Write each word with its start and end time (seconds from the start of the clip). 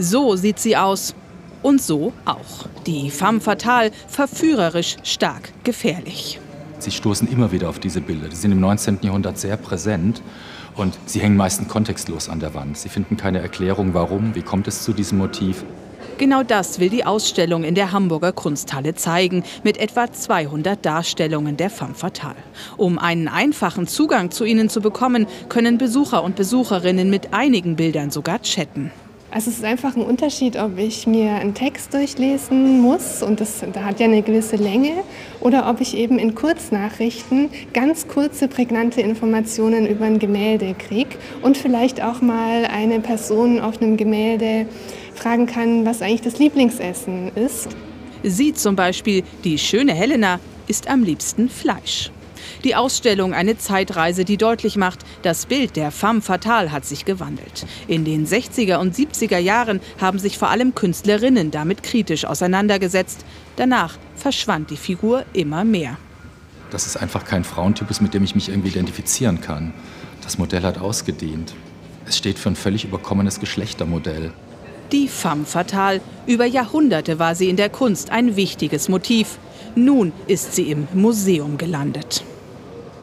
So 0.00 0.36
sieht 0.36 0.60
sie 0.60 0.76
aus. 0.76 1.16
Und 1.60 1.82
so 1.82 2.12
auch. 2.24 2.68
Die 2.86 3.10
femme 3.10 3.40
fatale, 3.40 3.90
verführerisch, 4.06 4.96
stark, 5.02 5.50
gefährlich. 5.64 6.38
Sie 6.78 6.92
stoßen 6.92 7.26
immer 7.28 7.50
wieder 7.50 7.68
auf 7.68 7.80
diese 7.80 8.00
Bilder. 8.00 8.28
Die 8.28 8.36
sind 8.36 8.52
im 8.52 8.60
19. 8.60 9.00
Jahrhundert 9.02 9.38
sehr 9.38 9.56
präsent 9.56 10.22
und 10.76 10.96
sie 11.06 11.18
hängen 11.18 11.36
meistens 11.36 11.66
kontextlos 11.66 12.28
an 12.28 12.38
der 12.38 12.54
Wand. 12.54 12.78
Sie 12.78 12.88
finden 12.88 13.16
keine 13.16 13.40
Erklärung, 13.40 13.92
warum, 13.92 14.36
wie 14.36 14.42
kommt 14.42 14.68
es 14.68 14.84
zu 14.84 14.92
diesem 14.92 15.18
Motiv. 15.18 15.64
Genau 16.16 16.44
das 16.44 16.78
will 16.78 16.90
die 16.90 17.04
Ausstellung 17.04 17.64
in 17.64 17.74
der 17.74 17.90
Hamburger 17.90 18.30
Kunsthalle 18.30 18.94
zeigen, 18.94 19.42
mit 19.64 19.78
etwa 19.78 20.12
200 20.12 20.84
Darstellungen 20.86 21.56
der 21.56 21.70
femme 21.70 21.94
fatale. 21.94 22.36
Um 22.76 23.00
einen 23.00 23.26
einfachen 23.26 23.88
Zugang 23.88 24.30
zu 24.30 24.44
ihnen 24.44 24.68
zu 24.68 24.80
bekommen, 24.80 25.26
können 25.48 25.76
Besucher 25.76 26.22
und 26.22 26.36
Besucherinnen 26.36 27.10
mit 27.10 27.34
einigen 27.34 27.74
Bildern 27.74 28.12
sogar 28.12 28.40
chatten. 28.42 28.92
Also 29.30 29.50
es 29.50 29.58
ist 29.58 29.64
einfach 29.64 29.94
ein 29.94 30.02
Unterschied, 30.02 30.56
ob 30.56 30.78
ich 30.78 31.06
mir 31.06 31.32
einen 31.32 31.52
Text 31.52 31.92
durchlesen 31.92 32.80
muss 32.80 33.22
und 33.22 33.40
das 33.40 33.62
da 33.74 33.84
hat 33.84 34.00
ja 34.00 34.06
eine 34.06 34.22
gewisse 34.22 34.56
Länge 34.56 34.92
oder 35.40 35.68
ob 35.68 35.82
ich 35.82 35.94
eben 35.96 36.18
in 36.18 36.34
Kurznachrichten 36.34 37.50
ganz 37.74 38.08
kurze 38.08 38.48
prägnante 38.48 39.02
Informationen 39.02 39.86
über 39.86 40.06
ein 40.06 40.18
Gemälde 40.18 40.74
kriege 40.74 41.10
und 41.42 41.58
vielleicht 41.58 42.02
auch 42.02 42.22
mal 42.22 42.64
eine 42.64 43.00
Person 43.00 43.60
auf 43.60 43.82
einem 43.82 43.98
Gemälde 43.98 44.66
fragen 45.14 45.46
kann, 45.46 45.84
was 45.84 46.00
eigentlich 46.00 46.22
das 46.22 46.38
Lieblingsessen 46.38 47.30
ist. 47.34 47.68
Sie 48.22 48.54
zum 48.54 48.76
Beispiel, 48.76 49.24
die 49.44 49.58
schöne 49.58 49.92
Helena, 49.92 50.40
isst 50.68 50.88
am 50.88 51.02
liebsten 51.02 51.50
Fleisch. 51.50 52.10
Die 52.64 52.74
Ausstellung 52.74 53.34
eine 53.34 53.58
Zeitreise, 53.58 54.24
die 54.24 54.36
deutlich 54.36 54.76
macht, 54.76 55.00
das 55.22 55.46
Bild 55.46 55.76
der 55.76 55.90
femme 55.90 56.20
fatale 56.20 56.72
hat 56.72 56.84
sich 56.84 57.04
gewandelt. 57.04 57.66
In 57.86 58.04
den 58.04 58.26
60er 58.26 58.76
und 58.76 58.94
70er 58.94 59.38
Jahren 59.38 59.80
haben 60.00 60.18
sich 60.18 60.38
vor 60.38 60.50
allem 60.50 60.74
Künstlerinnen 60.74 61.50
damit 61.50 61.82
kritisch 61.82 62.24
auseinandergesetzt. 62.24 63.24
Danach 63.56 63.98
verschwand 64.16 64.70
die 64.70 64.76
Figur 64.76 65.24
immer 65.32 65.64
mehr. 65.64 65.96
Das 66.70 66.86
ist 66.86 66.96
einfach 66.96 67.24
kein 67.24 67.44
Frauentypus, 67.44 68.00
mit 68.00 68.14
dem 68.14 68.24
ich 68.24 68.34
mich 68.34 68.48
irgendwie 68.48 68.68
identifizieren 68.68 69.40
kann. 69.40 69.72
Das 70.22 70.38
Modell 70.38 70.62
hat 70.62 70.78
ausgedehnt. 70.78 71.54
Es 72.06 72.16
steht 72.16 72.38
für 72.38 72.50
ein 72.50 72.56
völlig 72.56 72.84
überkommenes 72.84 73.40
Geschlechtermodell. 73.40 74.32
Die 74.92 75.08
femme 75.08 75.44
fatale. 75.44 76.00
Über 76.26 76.46
Jahrhunderte 76.46 77.18
war 77.18 77.34
sie 77.34 77.50
in 77.50 77.56
der 77.56 77.68
Kunst 77.68 78.10
ein 78.10 78.36
wichtiges 78.36 78.88
Motiv. 78.88 79.38
Nun 79.84 80.12
ist 80.26 80.56
sie 80.56 80.72
im 80.72 80.88
Museum 80.92 81.56
gelandet. 81.56 82.24